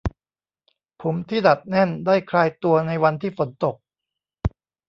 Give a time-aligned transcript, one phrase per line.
[1.01, 3.75] ผมที่ดัดแน่นได้คลายตัวในวันที่ฝนตก